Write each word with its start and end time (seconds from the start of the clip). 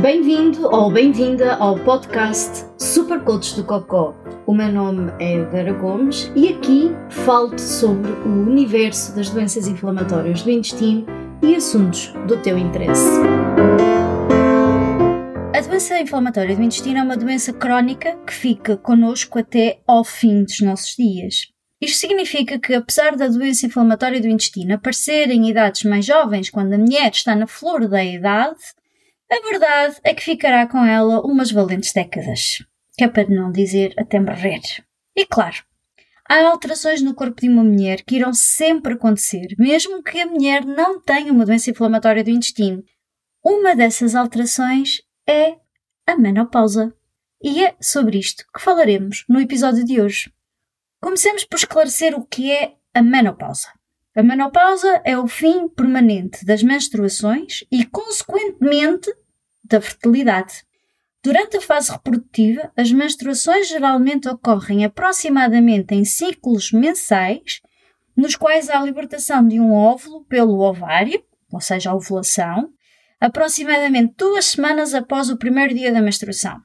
Bem-vindo 0.00 0.66
ou 0.66 0.90
bem-vinda 0.90 1.56
ao 1.56 1.78
podcast 1.78 2.64
Super 2.78 3.20
Coach 3.20 3.54
do 3.54 3.62
Cocó. 3.62 4.14
O 4.46 4.54
meu 4.54 4.72
nome 4.72 5.12
é 5.20 5.44
Vera 5.44 5.74
Gomes 5.74 6.32
e 6.34 6.48
aqui 6.48 6.90
falo-te 7.10 7.60
sobre 7.60 8.10
o 8.10 8.48
universo 8.48 9.14
das 9.14 9.28
doenças 9.28 9.68
inflamatórias 9.68 10.42
do 10.42 10.50
intestino 10.50 11.04
e 11.42 11.54
assuntos 11.54 12.14
do 12.26 12.38
teu 12.38 12.56
interesse. 12.56 13.10
A 15.54 15.60
doença 15.60 16.00
inflamatória 16.00 16.56
do 16.56 16.62
intestino 16.62 17.00
é 17.00 17.02
uma 17.02 17.18
doença 17.18 17.52
crónica 17.52 18.16
que 18.26 18.32
fica 18.32 18.78
connosco 18.78 19.38
até 19.38 19.80
ao 19.86 20.02
fim 20.02 20.44
dos 20.44 20.62
nossos 20.62 20.96
dias. 20.96 21.48
Isto 21.78 21.98
significa 21.98 22.58
que, 22.58 22.72
apesar 22.72 23.16
da 23.16 23.28
doença 23.28 23.66
inflamatória 23.66 24.20
do 24.20 24.28
intestino 24.28 24.76
aparecer 24.76 25.30
em 25.30 25.50
idades 25.50 25.84
mais 25.84 26.06
jovens, 26.06 26.48
quando 26.48 26.72
a 26.72 26.78
mulher 26.78 27.10
está 27.10 27.36
na 27.36 27.46
flor 27.46 27.86
da 27.86 28.02
idade, 28.02 28.60
a 29.30 29.40
verdade 29.48 29.96
é 30.02 30.12
que 30.12 30.24
ficará 30.24 30.66
com 30.66 30.84
ela 30.84 31.20
umas 31.20 31.52
valentes 31.52 31.92
décadas, 31.92 32.64
que 32.96 33.04
é 33.04 33.08
para 33.08 33.28
não 33.28 33.52
dizer 33.52 33.94
até 33.96 34.18
morrer. 34.18 34.60
E 35.14 35.24
claro, 35.24 35.56
há 36.28 36.44
alterações 36.48 37.00
no 37.00 37.14
corpo 37.14 37.40
de 37.40 37.48
uma 37.48 37.62
mulher 37.62 38.02
que 38.02 38.16
irão 38.16 38.34
sempre 38.34 38.94
acontecer, 38.94 39.54
mesmo 39.56 40.02
que 40.02 40.20
a 40.20 40.26
mulher 40.26 40.64
não 40.64 41.00
tenha 41.00 41.32
uma 41.32 41.46
doença 41.46 41.70
inflamatória 41.70 42.24
do 42.24 42.30
intestino. 42.30 42.84
Uma 43.42 43.76
dessas 43.76 44.14
alterações 44.14 45.00
é 45.28 45.56
a 46.06 46.16
menopausa. 46.16 46.92
E 47.42 47.64
é 47.64 47.74
sobre 47.80 48.18
isto 48.18 48.44
que 48.52 48.60
falaremos 48.60 49.24
no 49.28 49.40
episódio 49.40 49.84
de 49.84 50.00
hoje. 50.00 50.30
Comecemos 51.00 51.44
por 51.44 51.56
esclarecer 51.56 52.14
o 52.14 52.26
que 52.26 52.50
é 52.50 52.74
a 52.92 53.00
menopausa. 53.00 53.68
A 54.14 54.22
menopausa 54.22 55.00
é 55.04 55.16
o 55.16 55.26
fim 55.26 55.68
permanente 55.68 56.44
das 56.44 56.62
menstruações 56.62 57.64
e, 57.70 57.86
consequentemente, 57.86 59.10
da 59.70 59.80
fertilidade. 59.80 60.64
Durante 61.22 61.58
a 61.58 61.60
fase 61.60 61.92
reprodutiva, 61.92 62.72
as 62.76 62.90
menstruações 62.90 63.68
geralmente 63.68 64.28
ocorrem 64.28 64.84
aproximadamente 64.84 65.94
em 65.94 66.04
ciclos 66.04 66.72
mensais, 66.72 67.60
nos 68.16 68.34
quais 68.34 68.68
há 68.68 68.80
a 68.80 68.84
libertação 68.84 69.46
de 69.46 69.60
um 69.60 69.72
óvulo 69.72 70.24
pelo 70.24 70.60
ovário, 70.60 71.22
ou 71.52 71.60
seja, 71.60 71.90
a 71.90 71.94
ovulação, 71.94 72.70
aproximadamente 73.20 74.14
duas 74.16 74.46
semanas 74.46 74.94
após 74.94 75.28
o 75.28 75.36
primeiro 75.36 75.74
dia 75.74 75.92
da 75.92 76.00
menstruação. 76.00 76.58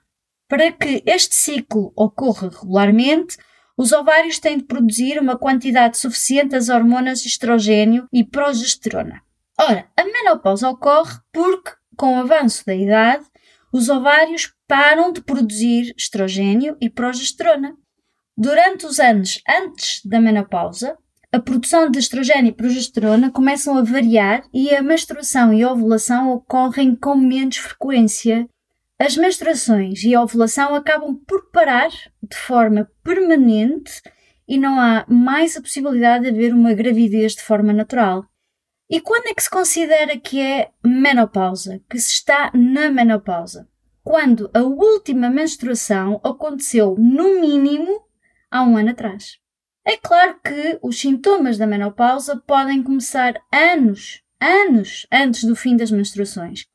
Para 0.47 0.71
que 0.71 1.03
este 1.05 1.35
ciclo 1.35 1.91
ocorra 1.95 2.49
regularmente, 2.49 3.37
os 3.77 3.91
ovários 3.91 4.39
têm 4.39 4.57
de 4.57 4.63
produzir 4.63 5.19
uma 5.19 5.37
quantidade 5.37 5.97
suficiente 5.97 6.51
das 6.51 6.69
hormonas 6.69 7.25
estrogênio 7.25 8.07
e 8.11 8.23
progesterona. 8.23 9.21
Ora, 9.59 9.87
a 9.97 10.03
menopausa 10.03 10.69
ocorre 10.69 11.17
porque, 11.31 11.71
com 11.95 12.15
o 12.15 12.19
avanço 12.19 12.65
da 12.65 12.75
idade, 12.75 13.25
os 13.71 13.89
ovários 13.89 14.53
param 14.67 15.11
de 15.11 15.21
produzir 15.21 15.93
estrogênio 15.97 16.77
e 16.79 16.89
progesterona. 16.89 17.75
Durante 18.37 18.85
os 18.85 18.99
anos 18.99 19.41
antes 19.47 20.05
da 20.05 20.19
menopausa, 20.19 20.97
a 21.31 21.39
produção 21.39 21.89
de 21.89 21.99
estrogênio 21.99 22.49
e 22.49 22.55
progesterona 22.55 23.31
começam 23.31 23.77
a 23.77 23.81
variar 23.81 24.43
e 24.53 24.73
a 24.73 24.81
menstruação 24.81 25.53
e 25.53 25.63
a 25.63 25.71
ovulação 25.71 26.31
ocorrem 26.31 26.95
com 26.95 27.15
menos 27.15 27.57
frequência 27.57 28.47
as 28.97 29.17
menstruações 29.17 30.03
e 30.03 30.15
a 30.15 30.21
ovulação 30.21 30.73
acabam 30.73 31.15
por 31.27 31.51
parar 31.51 31.89
de 31.89 32.37
forma 32.37 32.89
permanente 33.03 34.01
e 34.47 34.57
não 34.57 34.79
há 34.79 35.05
mais 35.09 35.57
a 35.57 35.61
possibilidade 35.61 36.23
de 36.23 36.29
haver 36.29 36.53
uma 36.53 36.73
gravidez 36.73 37.33
de 37.33 37.41
forma 37.41 37.73
natural. 37.73 38.25
E 38.87 39.01
quando 39.01 39.27
é 39.27 39.33
que 39.33 39.41
se 39.41 39.49
considera 39.49 40.15
que 40.15 40.39
é 40.39 40.69
menopausa, 40.83 41.81
que 41.89 41.97
se 41.97 42.13
está 42.13 42.51
na 42.53 42.87
menopausa? 42.89 43.67
Quando 44.03 44.51
a 44.53 44.61
última 44.61 45.27
menstruação 45.27 46.21
aconteceu 46.23 46.95
no 46.99 47.41
mínimo 47.41 48.05
há 48.51 48.61
um 48.61 48.77
ano 48.77 48.91
atrás. 48.91 49.39
É 49.83 49.97
claro 49.97 50.39
que 50.43 50.77
os 50.83 50.99
sintomas 50.99 51.57
da 51.57 51.65
menopausa 51.65 52.37
podem 52.45 52.83
começar 52.83 53.33
anos, 53.51 54.21
anos 54.39 55.07
antes 55.11 55.43
do 55.45 55.55
fim 55.55 55.75
das 55.75 55.89
menstruações. 55.89 56.67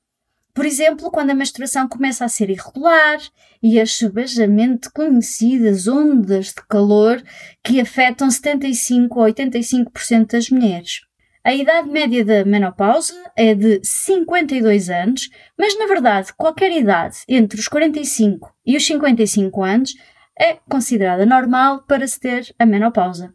Por 0.53 0.67
exemplo, 0.67 1.13
quando 1.13 1.31
a 1.31 1.35
menstruação 1.35 1.89
começa 1.89 2.25
a 2.25 2.29
ser 2.29 2.51
irregular 2.51 3.21
e 3.63 3.81
as 3.81 3.93
subejamente 3.93 4.91
conhecidas 4.91 5.87
ondas 5.87 6.47
de 6.47 6.67
calor 6.69 7.23
que 7.63 7.81
afetam 7.81 8.29
75 8.29 9.21
a 9.23 9.27
85% 9.29 10.33
das 10.33 10.51
mulheres. 10.51 11.03
A 11.43 11.55
idade 11.55 11.89
média 11.89 12.23
da 12.23 12.45
menopausa 12.45 13.15
é 13.35 13.55
de 13.55 13.81
52 13.83 14.91
anos, 14.91 15.31
mas 15.57 15.77
na 15.79 15.87
verdade 15.87 16.35
qualquer 16.35 16.71
idade 16.71 17.17
entre 17.27 17.59
os 17.59 17.67
45 17.67 18.55
e 18.65 18.77
os 18.77 18.87
55 18.87 19.63
anos 19.63 19.95
é 20.39 20.59
considerada 20.69 21.25
normal 21.25 21.83
para 21.85 22.07
se 22.07 22.21
ter 22.21 22.55
a 22.59 22.67
menopausa. 22.67 23.35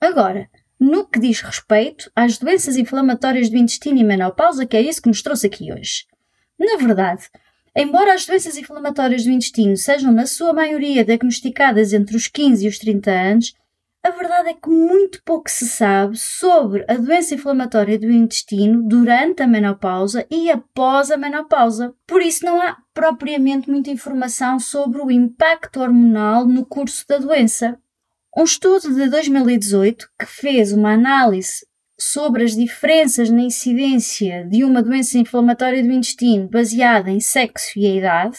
Agora, 0.00 0.50
no 0.78 1.06
que 1.06 1.20
diz 1.20 1.40
respeito 1.40 2.10
às 2.16 2.36
doenças 2.36 2.76
inflamatórias 2.76 3.48
do 3.48 3.56
intestino 3.56 3.98
e 3.98 4.04
menopausa, 4.04 4.66
que 4.66 4.76
é 4.76 4.80
isso 4.80 5.00
que 5.00 5.08
nos 5.08 5.22
trouxe 5.22 5.46
aqui 5.46 5.72
hoje. 5.72 6.04
Na 6.58 6.76
verdade, 6.76 7.28
embora 7.76 8.12
as 8.12 8.26
doenças 8.26 8.56
inflamatórias 8.56 9.24
do 9.24 9.30
intestino 9.30 9.76
sejam, 9.76 10.10
na 10.10 10.26
sua 10.26 10.52
maioria, 10.52 11.04
diagnosticadas 11.04 11.92
entre 11.92 12.16
os 12.16 12.26
15 12.26 12.66
e 12.66 12.68
os 12.68 12.78
30 12.78 13.10
anos, 13.10 13.54
a 14.06 14.10
verdade 14.10 14.50
é 14.50 14.54
que 14.54 14.68
muito 14.68 15.20
pouco 15.24 15.50
se 15.50 15.66
sabe 15.66 16.16
sobre 16.16 16.84
a 16.88 16.94
doença 16.94 17.34
inflamatória 17.34 17.98
do 17.98 18.08
intestino 18.08 18.80
durante 18.84 19.42
a 19.42 19.48
menopausa 19.48 20.24
e 20.30 20.48
após 20.48 21.10
a 21.10 21.16
menopausa. 21.16 21.92
Por 22.06 22.22
isso, 22.22 22.44
não 22.44 22.62
há 22.62 22.76
propriamente 22.94 23.68
muita 23.68 23.90
informação 23.90 24.60
sobre 24.60 25.02
o 25.02 25.10
impacto 25.10 25.80
hormonal 25.80 26.46
no 26.46 26.64
curso 26.64 27.04
da 27.08 27.18
doença. 27.18 27.78
Um 28.36 28.44
estudo 28.44 28.94
de 28.94 29.08
2018 29.10 30.08
que 30.20 30.26
fez 30.26 30.72
uma 30.72 30.92
análise 30.92 31.66
sobre 31.98 32.44
as 32.44 32.54
diferenças 32.54 33.28
na 33.28 33.42
incidência 33.42 34.44
de 34.44 34.62
uma 34.62 34.82
doença 34.82 35.18
inflamatória 35.18 35.82
do 35.82 35.90
intestino 35.90 36.48
baseada 36.48 37.10
em 37.10 37.18
sexo 37.18 37.76
e 37.76 37.98
idade, 37.98 38.38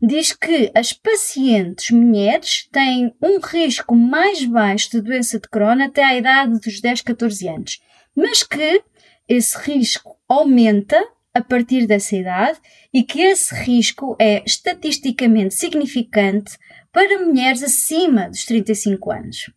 diz 0.00 0.32
que 0.32 0.70
as 0.74 0.92
pacientes 0.92 1.90
mulheres 1.90 2.68
têm 2.70 3.14
um 3.22 3.40
risco 3.40 3.94
mais 3.94 4.44
baixo 4.44 4.90
de 4.92 5.00
doença 5.00 5.38
de 5.38 5.48
Crohn 5.48 5.82
até 5.82 6.04
à 6.04 6.16
idade 6.16 6.60
dos 6.60 6.80
10, 6.80 7.02
14 7.02 7.48
anos, 7.48 7.80
mas 8.14 8.42
que 8.42 8.82
esse 9.28 9.56
risco 9.58 10.16
aumenta 10.28 11.02
a 11.34 11.42
partir 11.42 11.86
dessa 11.86 12.16
idade 12.16 12.58
e 12.92 13.02
que 13.02 13.20
esse 13.20 13.54
risco 13.54 14.16
é 14.18 14.42
estatisticamente 14.44 15.54
significante 15.54 16.56
para 16.92 17.24
mulheres 17.24 17.62
acima 17.62 18.28
dos 18.28 18.44
35 18.44 19.10
anos. 19.10 19.50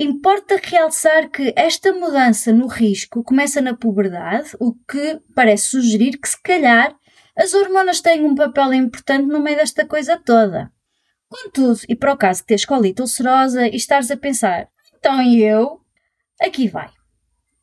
Importa 0.00 0.60
realçar 0.62 1.28
que 1.28 1.52
esta 1.56 1.92
mudança 1.92 2.52
no 2.52 2.68
risco 2.68 3.24
começa 3.24 3.60
na 3.60 3.74
puberdade, 3.74 4.50
o 4.60 4.72
que 4.72 5.20
parece 5.34 5.70
sugerir 5.70 6.18
que, 6.18 6.28
se 6.28 6.40
calhar, 6.40 6.94
as 7.38 7.54
hormonas 7.54 8.00
têm 8.00 8.24
um 8.24 8.34
papel 8.34 8.74
importante 8.74 9.26
no 9.26 9.40
meio 9.40 9.56
desta 9.58 9.86
coisa 9.86 10.18
toda. 10.18 10.72
Contudo, 11.28 11.78
e 11.88 11.94
para 11.94 12.12
o 12.12 12.16
caso 12.16 12.40
de 12.40 12.46
teres 12.46 12.64
colite 12.64 13.00
ulcerosa 13.00 13.68
e 13.68 13.76
estares 13.76 14.10
a 14.10 14.16
pensar, 14.16 14.68
então 14.96 15.22
eu? 15.22 15.80
Aqui 16.40 16.66
vai. 16.66 16.90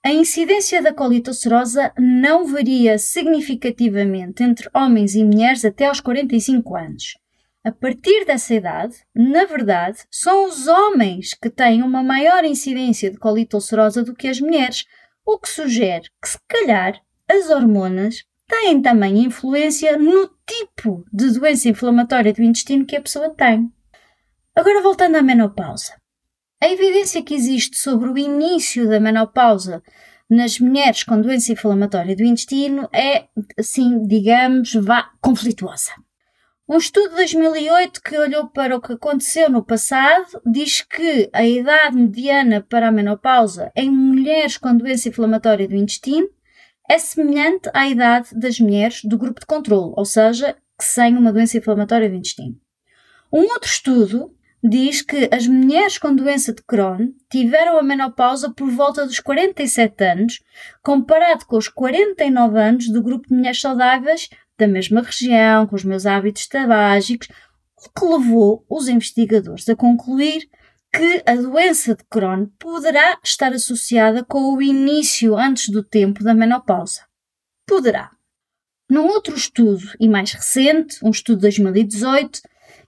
A 0.01 0.13
incidência 0.13 0.81
da 0.81 0.93
colite 0.93 1.29
ulcerosa 1.29 1.91
não 1.97 2.45
varia 2.45 2.97
significativamente 2.97 4.43
entre 4.43 4.69
homens 4.73 5.13
e 5.13 5.25
mulheres 5.25 5.65
até 5.65 5.87
aos 5.87 5.99
45 5.99 6.75
anos. 6.75 7.17
A 7.65 7.71
partir 7.71 8.23
dessa 8.23 8.53
idade, 8.53 8.95
na 9.13 9.43
verdade, 9.45 10.05
são 10.09 10.47
os 10.47 10.67
homens 10.67 11.33
que 11.33 11.49
têm 11.49 11.81
uma 11.81 12.03
maior 12.03 12.45
incidência 12.45 13.11
de 13.11 13.17
colite 13.17 13.55
ulcerosa 13.55 14.03
do 14.03 14.15
que 14.15 14.27
as 14.27 14.39
mulheres, 14.39 14.85
o 15.25 15.37
que 15.37 15.49
sugere 15.49 16.07
que, 16.21 16.29
se 16.29 16.37
calhar, 16.47 17.01
as 17.27 17.49
hormonas 17.49 18.23
têm 18.47 18.81
também 18.81 19.23
influência 19.23 19.97
no 19.97 20.29
tipo 20.45 21.05
de 21.11 21.31
doença 21.31 21.69
inflamatória 21.69 22.33
do 22.33 22.41
intestino 22.41 22.85
que 22.85 22.95
a 22.95 23.01
pessoa 23.01 23.29
tem. 23.29 23.71
Agora, 24.55 24.81
voltando 24.81 25.15
à 25.15 25.21
menopausa. 25.21 25.93
A 26.61 26.69
evidência 26.69 27.21
que 27.21 27.33
existe 27.33 27.77
sobre 27.77 28.09
o 28.09 28.17
início 28.17 28.87
da 28.87 28.99
menopausa 28.99 29.83
nas 30.29 30.59
mulheres 30.59 31.03
com 31.03 31.21
doença 31.21 31.51
inflamatória 31.51 32.15
do 32.15 32.23
intestino 32.23 32.89
é, 32.91 33.25
assim, 33.57 34.01
digamos, 34.07 34.73
vá, 34.73 35.11
conflituosa. 35.21 35.91
Um 36.67 36.77
estudo 36.77 37.09
de 37.09 37.15
2008 37.17 38.01
que 38.01 38.17
olhou 38.17 38.47
para 38.47 38.75
o 38.75 38.81
que 38.81 38.93
aconteceu 38.93 39.51
no 39.51 39.63
passado 39.63 40.41
diz 40.43 40.81
que 40.81 41.29
a 41.31 41.45
idade 41.45 41.95
mediana 41.95 42.65
para 42.67 42.87
a 42.87 42.91
menopausa 42.91 43.71
em 43.75 43.91
mulheres 43.91 44.57
com 44.57 44.75
doença 44.75 45.09
inflamatória 45.09 45.67
do 45.67 45.75
intestino 45.75 46.27
é 46.89 46.97
semelhante 46.97 47.69
à 47.73 47.87
idade 47.87 48.29
das 48.33 48.59
mulheres 48.59 49.03
do 49.03 49.17
grupo 49.17 49.39
de 49.39 49.45
controle, 49.45 49.93
ou 49.95 50.05
seja, 50.05 50.55
que 50.77 50.85
sem 50.85 51.17
uma 51.17 51.33
doença 51.33 51.57
inflamatória 51.57 52.09
do 52.09 52.15
intestino. 52.15 52.55
Um 53.31 53.41
outro 53.41 53.69
estudo 53.69 54.35
diz 54.63 55.01
que 55.01 55.29
as 55.31 55.47
mulheres 55.47 55.97
com 55.97 56.15
doença 56.15 56.53
de 56.53 56.63
Crohn 56.63 57.11
tiveram 57.29 57.77
a 57.77 57.83
menopausa 57.83 58.51
por 58.51 58.69
volta 58.69 59.05
dos 59.05 59.19
47 59.19 60.03
anos, 60.03 60.43
comparado 60.81 61.45
com 61.45 61.57
os 61.57 61.67
49 61.67 62.59
anos 62.59 62.89
do 62.89 63.01
grupo 63.01 63.27
de 63.27 63.35
mulheres 63.35 63.61
saudáveis 63.61 64.29
da 64.57 64.67
mesma 64.67 65.01
região, 65.01 65.67
com 65.67 65.75
os 65.75 65.83
meus 65.83 66.05
hábitos 66.05 66.47
tabágicos, 66.47 67.27
o 67.77 67.89
que 67.89 68.05
levou 68.05 68.65
os 68.69 68.87
investigadores 68.87 69.67
a 69.69 69.75
concluir 69.75 70.49
que 70.95 71.23
a 71.25 71.35
doença 71.35 71.93
de 71.93 72.05
Crohn 72.05 72.45
poderá 72.57 73.19
estar 73.21 73.51
associada 73.51 74.23
com 74.23 74.55
o 74.55 74.61
início 74.61 75.35
antes 75.35 75.67
do 75.67 75.83
tempo 75.83 76.23
da 76.23 76.33
menopausa. 76.33 77.01
Poderá. 77.67 78.11
Num 78.89 79.07
outro 79.07 79.35
estudo, 79.35 79.83
e 79.99 80.07
mais 80.07 80.31
recente, 80.31 80.97
um 81.03 81.09
estudo 81.09 81.37
de 81.37 81.41
2018, 81.41 82.39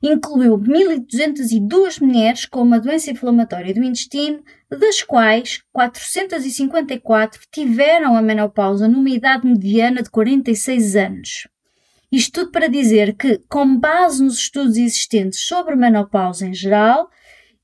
incluiu 0.02 0.58
1.202 0.58 2.02
mulheres 2.02 2.46
com 2.46 2.62
uma 2.62 2.80
doença 2.80 3.12
inflamatória 3.12 3.74
do 3.74 3.84
intestino, 3.84 4.42
das 4.70 5.04
quais 5.04 5.62
454 5.74 7.42
tiveram 7.52 8.16
a 8.16 8.22
menopausa 8.22 8.88
numa 8.88 9.10
idade 9.10 9.46
mediana 9.46 10.02
de 10.02 10.10
46 10.10 10.96
anos. 10.96 11.48
Isto 12.10 12.40
tudo 12.42 12.52
para 12.52 12.70
dizer 12.70 13.18
que, 13.18 13.40
com 13.50 13.78
base 13.78 14.24
nos 14.24 14.38
estudos 14.38 14.78
existentes 14.78 15.42
sobre 15.42 15.76
menopausa 15.76 16.48
em 16.48 16.54
geral, 16.54 17.10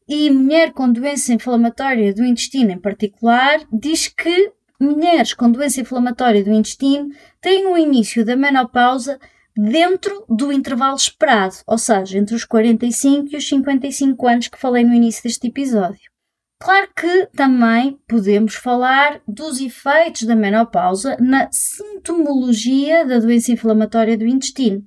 e 0.08 0.30
mulher 0.30 0.74
com 0.74 0.92
doença 0.92 1.34
inflamatória 1.34 2.14
do 2.14 2.26
intestino 2.26 2.72
em 2.72 2.80
particular, 2.80 3.62
diz 3.72 4.08
que 4.08 4.52
mulheres 4.80 5.34
com 5.34 5.52
doença 5.52 5.82
inflamatória 5.82 6.44
do 6.44 6.52
intestino 6.52 7.10
têm 7.42 7.68
o 7.68 7.78
início 7.78 8.26
da 8.26 8.36
menopausa 8.36 9.20
dentro 9.56 10.26
do 10.28 10.52
intervalo 10.52 10.96
esperado, 10.96 11.56
ou 11.68 11.78
seja, 11.78 12.18
entre 12.18 12.36
os 12.36 12.44
45 12.44 13.30
e 13.34 13.38
os 13.38 13.48
55 13.48 14.28
anos 14.28 14.48
que 14.48 14.58
falei 14.58 14.84
no 14.84 14.94
início 14.94 15.24
deste 15.24 15.48
episódio. 15.48 16.12
Claro 16.60 16.90
que 16.96 17.26
também 17.36 18.00
podemos 18.08 18.56
falar 18.56 19.22
dos 19.28 19.60
efeitos 19.60 20.24
da 20.24 20.36
menopausa 20.36 21.18
na 21.20 21.50
sintomologia 21.52 23.06
da 23.06 23.20
doença 23.20 23.52
inflamatória 23.52 24.18
do 24.18 24.26
intestino. 24.26 24.84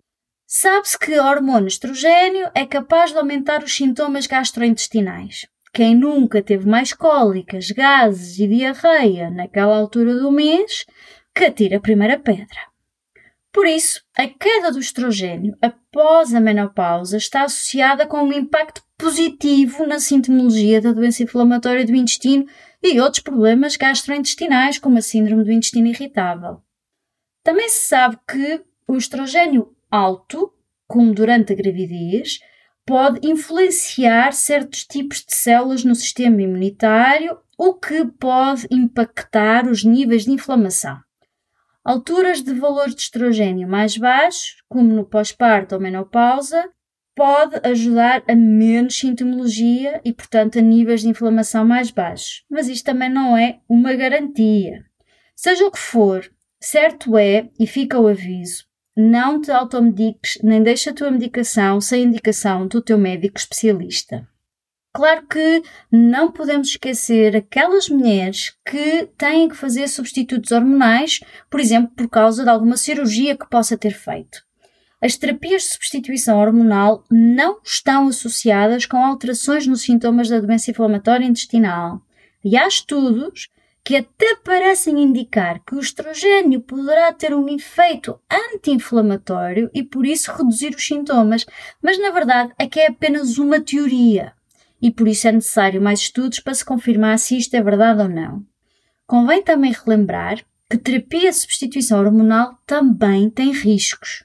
Sabe-se 0.47 0.97
que 0.97 1.13
a 1.15 1.29
hormona 1.29 1.67
estrogênio 1.67 2.49
é 2.55 2.65
capaz 2.65 3.11
de 3.11 3.19
aumentar 3.19 3.65
os 3.65 3.75
sintomas 3.75 4.29
gastrointestinais. 4.29 5.45
Quem 5.75 5.95
nunca 5.95 6.41
teve 6.41 6.69
mais 6.69 6.93
cólicas, 6.93 7.73
gases 7.73 8.39
e 8.39 8.47
diarreia 8.47 9.29
naquela 9.29 9.77
altura 9.77 10.15
do 10.15 10.31
mês, 10.31 10.87
que 11.35 11.45
atira 11.45 11.79
a 11.79 11.81
primeira 11.81 12.17
pedra. 12.17 12.61
Por 13.53 13.67
isso, 13.67 14.03
a 14.17 14.29
queda 14.29 14.71
do 14.71 14.79
estrogênio 14.79 15.57
após 15.61 16.33
a 16.33 16.41
menopausa 16.41 17.17
está 17.17 17.43
associada 17.43 18.07
com 18.07 18.23
um 18.23 18.33
impacto 18.33 18.83
positivo 18.97 19.85
na 19.85 19.99
sintomologia 19.99 20.81
da 20.81 20.93
doença 20.93 21.25
inflamatória 21.25 21.85
do 21.85 21.95
intestino 21.97 22.47
e 22.83 23.01
outros 23.01 23.23
problemas 23.23 23.77
gastrointestinais, 23.77 24.79
como 24.79 24.99
a 24.99 25.03
síndrome 25.03 25.43
do 25.43 25.51
intestino 25.51 25.89
irritável. 25.89 26.63
Também 27.43 27.69
se 27.69 27.89
sabe 27.89 28.17
que 28.29 28.63
o 28.87 28.97
estrogênio 28.97 29.76
alto, 29.91 30.53
como 30.87 31.15
durante 31.15 31.53
a 31.53 31.57
gravidez, 31.57 32.39
pode 32.87 33.27
influenciar 33.29 34.33
certos 34.33 34.85
tipos 34.85 35.25
de 35.25 35.35
células 35.35 35.85
no 35.85 35.95
sistema 35.95 36.41
imunitário, 36.41 37.39
o 37.59 37.75
que 37.75 38.07
pode 38.07 38.67
impactar 38.71 39.67
os 39.67 39.83
níveis 39.83 40.25
de 40.25 40.31
inflamação. 40.31 40.99
Alturas 41.85 42.43
de 42.43 42.53
valor 42.53 42.89
de 42.89 43.01
estrogênio 43.01 43.69
mais 43.69 43.97
baixos, 43.97 44.57
como 44.69 44.93
no 44.93 45.05
pós-parto 45.05 45.75
ou 45.75 45.81
menopausa, 45.81 46.69
pode 47.15 47.59
ajudar 47.67 48.23
a 48.29 48.37
menos 48.37 48.99
sintomologia 48.99 50.01
e, 50.05 50.13
portanto, 50.13 50.59
a 50.59 50.63
níveis 50.63 51.01
de 51.01 51.09
inflamação 51.09 51.65
mais 51.65 51.91
baixos. 51.91 52.45
Mas 52.51 52.69
isto 52.69 52.85
também 52.85 53.09
não 53.09 53.37
é 53.37 53.61
uma 53.69 53.95
garantia. 53.95 54.85
Seja 55.35 55.65
o 55.65 55.71
que 55.71 55.79
for, 55.79 56.31
certo 56.61 57.17
é, 57.17 57.49
e 57.59 57.67
fica 57.67 57.99
o 57.99 58.07
aviso, 58.07 58.67
não 58.97 59.41
te 59.41 59.51
automediques 59.51 60.39
nem 60.43 60.63
deixa 60.63 60.91
a 60.91 60.95
tua 60.95 61.11
medicação 61.11 61.81
sem 61.81 62.05
indicação 62.05 62.67
do 62.67 62.81
teu 62.81 62.97
médico 62.97 63.39
especialista. 63.39 64.27
Claro 64.95 65.27
que 65.27 65.63
não 65.93 66.33
podemos 66.33 66.69
esquecer 66.69 67.37
aquelas 67.37 67.91
mulheres 67.91 68.57
que 68.65 69.07
têm 69.19 69.47
que 69.47 69.55
fazer 69.55 69.89
substitutos 69.89 70.53
hormonais, 70.53 71.21
por 71.51 71.61
exemplo, 71.61 71.93
por 71.95 72.09
causa 72.09 72.43
de 72.43 72.49
alguma 72.49 72.79
cirurgia 72.79 73.37
que 73.37 73.47
possa 73.51 73.77
ter 73.77 73.91
feito. 73.91 74.47
As 75.03 75.15
terapias 75.19 75.65
de 75.65 75.69
substituição 75.69 76.39
hormonal 76.39 77.05
não 77.11 77.61
estão 77.63 78.09
associadas 78.09 78.87
com 78.87 78.97
alterações 78.97 79.67
nos 79.67 79.83
sintomas 79.83 80.31
da 80.31 80.41
doença 80.41 80.71
inflamatória 80.71 81.27
intestinal. 81.27 82.01
E 82.43 82.57
há 82.57 82.67
estudos 82.67 83.51
que 83.87 83.95
até 83.95 84.35
parecem 84.43 85.01
indicar 85.01 85.63
que 85.65 85.77
o 85.77 85.79
estrogênio 85.79 86.61
poderá 86.61 87.13
ter 87.13 87.33
um 87.33 87.49
efeito 87.49 88.19
anti-inflamatório 88.29 89.71
e 89.73 89.81
por 89.81 90.05
isso 90.05 90.33
reduzir 90.33 90.75
os 90.75 90.85
sintomas, 90.85 91.47
mas 91.81 91.97
na 91.97 92.11
verdade 92.11 92.53
aqui 92.59 92.81
é 92.81 92.89
apenas 92.89 93.39
uma 93.39 93.61
teoria 93.61 94.33
e 94.83 94.91
por 94.91 95.07
isso 95.07 95.29
é 95.29 95.33
necessário 95.33 95.81
mais 95.81 96.01
estudos 96.01 96.41
para 96.41 96.53
se 96.53 96.65
confirmar 96.65 97.17
se 97.21 97.39
isto 97.39 97.55
é 97.55 97.63
verdade 97.63 98.03
ou 98.03 98.09
não. 98.09 98.45
Convém 99.07 99.41
também 99.41 99.71
relembrar 99.71 100.45
que 100.69 100.79
terapia 100.79 101.31
de 101.31 101.37
substituição 101.37 102.01
hormonal 102.01 102.59
também 102.67 103.31
tem 103.31 103.53
riscos. 103.53 104.25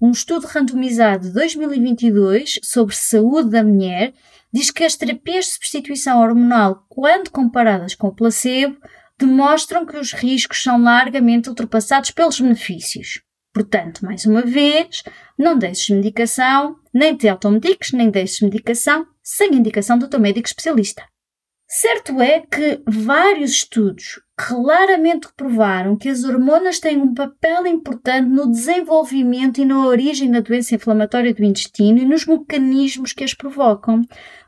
Um 0.00 0.12
estudo 0.12 0.46
randomizado 0.46 1.28
de 1.28 1.34
2022 1.34 2.60
sobre 2.62 2.96
saúde 2.96 3.50
da 3.50 3.62
mulher 3.62 4.14
diz 4.50 4.70
que 4.70 4.84
as 4.84 4.96
terapias 4.96 5.44
de 5.44 5.52
substituição 5.52 6.18
hormonal, 6.18 6.86
quando 6.88 7.30
comparadas 7.30 7.94
com 7.94 8.08
o 8.08 8.14
placebo, 8.14 8.78
demonstram 9.22 9.86
que 9.86 9.96
os 9.96 10.12
riscos 10.12 10.62
são 10.62 10.82
largamente 10.82 11.48
ultrapassados 11.48 12.10
pelos 12.10 12.40
benefícios. 12.40 13.22
Portanto, 13.54 14.04
mais 14.04 14.24
uma 14.24 14.42
vez, 14.42 15.02
não 15.38 15.56
deixes 15.56 15.90
medicação, 15.90 16.76
nem 16.92 17.16
te 17.16 17.28
automediques, 17.28 17.92
nem 17.92 18.10
deixes 18.10 18.40
medicação 18.40 19.06
sem 19.22 19.54
indicação 19.54 19.98
do 19.98 20.08
teu 20.08 20.18
médico 20.18 20.48
especialista. 20.48 21.04
Certo 21.68 22.20
é 22.20 22.40
que 22.40 22.82
vários 22.86 23.52
estudos 23.52 24.20
claramente 24.36 25.28
provaram 25.34 25.96
que 25.96 26.08
as 26.08 26.24
hormonas 26.24 26.78
têm 26.78 26.98
um 26.98 27.14
papel 27.14 27.66
importante 27.66 28.28
no 28.28 28.50
desenvolvimento 28.50 29.58
e 29.58 29.64
na 29.64 29.86
origem 29.86 30.30
da 30.30 30.40
doença 30.40 30.74
inflamatória 30.74 31.32
do 31.32 31.44
intestino 31.44 31.98
e 31.98 32.04
nos 32.04 32.26
mecanismos 32.26 33.12
que 33.12 33.24
as 33.24 33.32
provocam. 33.32 34.02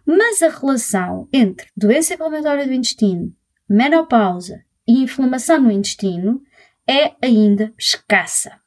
Mas 0.04 0.42
a 0.42 0.48
relação 0.48 1.28
entre 1.32 1.68
doença 1.74 2.12
inflamatória 2.12 2.66
do 2.66 2.74
intestino 2.74 3.34
menopausa 3.68 4.64
e 4.86 5.02
inflamação 5.02 5.60
no 5.62 5.70
intestino 5.70 6.42
é 6.86 7.14
ainda 7.22 7.72
escassa. 7.78 8.60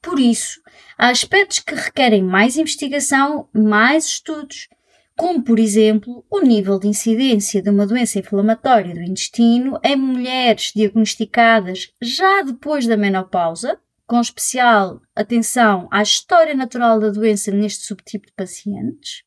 Por 0.00 0.18
isso, 0.18 0.60
há 0.96 1.08
aspectos 1.08 1.58
que 1.58 1.74
requerem 1.74 2.22
mais 2.22 2.56
investigação, 2.56 3.48
mais 3.52 4.06
estudos, 4.06 4.68
como 5.16 5.42
por 5.42 5.58
exemplo 5.58 6.24
o 6.30 6.40
nível 6.40 6.78
de 6.78 6.88
incidência 6.88 7.60
de 7.60 7.68
uma 7.68 7.86
doença 7.86 8.18
inflamatória 8.18 8.94
do 8.94 9.02
intestino 9.02 9.78
em 9.84 9.96
mulheres 9.96 10.72
diagnosticadas 10.74 11.92
já 12.00 12.42
depois 12.42 12.86
da 12.86 12.96
menopausa, 12.96 13.78
com 14.06 14.18
especial 14.20 15.02
atenção 15.14 15.86
à 15.90 16.02
história 16.02 16.54
natural 16.54 16.98
da 16.98 17.10
doença 17.10 17.50
neste 17.50 17.84
subtipo 17.84 18.26
de 18.26 18.32
pacientes, 18.32 19.22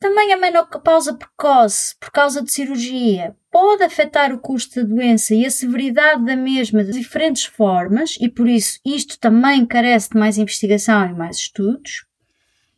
também 0.00 0.32
a 0.32 0.36
menopausa 0.36 1.14
precoce, 1.14 1.94
por 1.98 2.10
causa 2.10 2.42
de 2.42 2.52
cirurgia, 2.52 3.36
pode 3.50 3.82
afetar 3.82 4.32
o 4.32 4.38
custo 4.38 4.82
da 4.82 4.94
doença 4.94 5.34
e 5.34 5.46
a 5.46 5.50
severidade 5.50 6.24
da 6.24 6.36
mesma 6.36 6.84
de 6.84 6.92
diferentes 6.92 7.44
formas, 7.44 8.16
e 8.20 8.28
por 8.28 8.48
isso 8.48 8.78
isto 8.84 9.18
também 9.18 9.64
carece 9.64 10.10
de 10.10 10.18
mais 10.18 10.38
investigação 10.38 11.06
e 11.06 11.14
mais 11.14 11.36
estudos. 11.36 12.06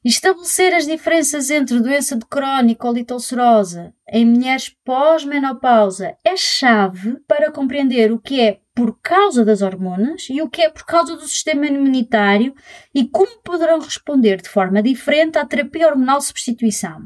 Estabelecer 0.08 0.72
as 0.72 0.86
diferenças 0.86 1.50
entre 1.50 1.80
doença 1.80 2.14
de 2.14 2.24
Crohn 2.26 2.68
e 2.68 2.76
colite 2.76 3.12
ulcerosa 3.12 3.92
em 4.08 4.24
mulheres 4.24 4.72
pós-menopausa 4.84 6.16
é 6.24 6.36
chave 6.36 7.16
para 7.26 7.50
compreender 7.50 8.12
o 8.12 8.20
que 8.20 8.40
é 8.40 8.60
por 8.72 9.00
causa 9.02 9.44
das 9.44 9.62
hormonas 9.62 10.28
e 10.30 10.40
o 10.40 10.48
que 10.48 10.62
é 10.62 10.70
por 10.70 10.86
causa 10.86 11.16
do 11.16 11.26
sistema 11.26 11.66
imunitário 11.66 12.54
e 12.94 13.08
como 13.08 13.42
poderão 13.42 13.80
responder 13.80 14.40
de 14.40 14.48
forma 14.48 14.80
diferente 14.80 15.38
à 15.38 15.44
terapia 15.44 15.88
hormonal 15.88 16.20
substituição. 16.20 17.00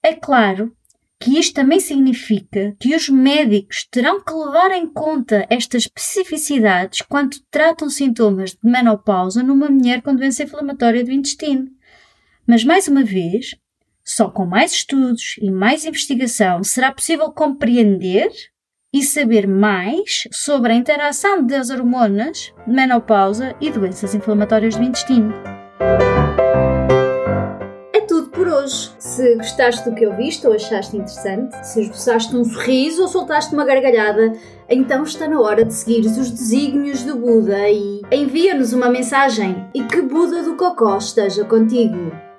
É 0.00 0.14
claro 0.14 0.72
que 1.18 1.36
isto 1.36 1.54
também 1.54 1.80
significa 1.80 2.76
que 2.78 2.94
os 2.94 3.08
médicos 3.08 3.84
terão 3.90 4.22
que 4.22 4.32
levar 4.32 4.70
em 4.70 4.86
conta 4.86 5.44
estas 5.50 5.86
especificidades 5.86 7.02
quando 7.02 7.36
tratam 7.50 7.90
sintomas 7.90 8.50
de 8.50 8.58
menopausa 8.62 9.42
numa 9.42 9.68
mulher 9.68 10.02
com 10.02 10.14
doença 10.14 10.44
inflamatória 10.44 11.02
do 11.02 11.10
intestino. 11.10 11.68
Mas, 12.46 12.62
mais 12.62 12.88
uma 12.88 13.02
vez, 13.02 13.54
só 14.04 14.28
com 14.28 14.44
mais 14.44 14.72
estudos 14.72 15.36
e 15.40 15.50
mais 15.50 15.86
investigação 15.86 16.62
será 16.62 16.92
possível 16.92 17.30
compreender 17.30 18.30
e 18.92 19.02
saber 19.02 19.48
mais 19.48 20.28
sobre 20.30 20.72
a 20.72 20.76
interação 20.76 21.44
das 21.44 21.70
hormonas, 21.70 22.52
menopausa 22.66 23.56
e 23.60 23.70
doenças 23.70 24.14
inflamatórias 24.14 24.76
do 24.76 24.82
intestino. 24.82 25.34
É 27.92 28.00
tudo 28.02 28.28
por 28.28 28.46
hoje. 28.46 28.92
se 28.98 29.36
gostaste 29.36 29.88
do 29.88 29.94
que 29.96 30.06
ouviste 30.06 30.46
ou 30.46 30.52
achaste 30.52 30.96
interessante, 30.96 31.66
se 31.66 31.80
esboçaste 31.80 32.36
um 32.36 32.44
sorriso 32.44 33.02
ou 33.02 33.08
soltaste 33.08 33.54
uma 33.54 33.64
gargalhada, 33.64 34.32
então 34.68 35.02
está 35.02 35.26
na 35.26 35.40
hora 35.40 35.64
de 35.64 35.72
seguir 35.72 36.00
os 36.00 36.30
desígnios 36.30 37.02
do 37.04 37.16
Buda 37.16 37.68
e 37.70 38.02
envia-nos 38.12 38.74
uma 38.74 38.90
mensagem 38.90 39.66
e 39.74 39.82
que 39.84 40.02
Buda 40.02 40.42
do 40.42 40.56
Cocó 40.56 40.98
esteja 40.98 41.44
contigo. 41.44 42.33